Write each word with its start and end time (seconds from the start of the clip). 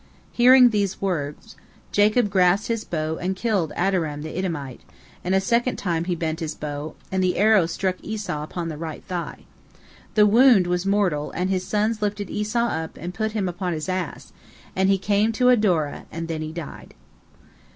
Hearing 0.31 0.71
these 0.71 0.99
words, 0.99 1.55
Jacob 1.91 2.31
grasped 2.31 2.69
his 2.69 2.83
bow 2.83 3.17
and 3.19 3.35
killed 3.35 3.71
Adoram 3.77 4.23
the 4.23 4.35
Edomite, 4.35 4.81
and 5.23 5.35
a 5.35 5.39
second 5.39 5.75
time 5.75 6.05
he 6.05 6.15
bent 6.15 6.39
his 6.39 6.55
bow, 6.55 6.95
and 7.11 7.23
the 7.23 7.37
arrow 7.37 7.67
struck 7.67 7.97
Esau 8.01 8.41
upon 8.41 8.69
the 8.69 8.79
right 8.79 9.03
thigh. 9.03 9.45
The 10.15 10.25
wound 10.25 10.65
was 10.65 10.87
mortal, 10.87 11.29
and 11.29 11.51
his 11.51 11.67
sons 11.67 12.01
lifted 12.01 12.31
Esau 12.31 12.65
up 12.67 12.97
and 12.97 13.13
put 13.13 13.33
him 13.33 13.47
upon 13.47 13.73
his 13.73 13.87
ass, 13.87 14.33
and 14.75 14.89
he 14.89 14.97
came 14.97 15.31
to 15.33 15.49
Adora, 15.51 16.05
and 16.11 16.27
there 16.27 16.39
he 16.39 16.51
died. 16.51 16.95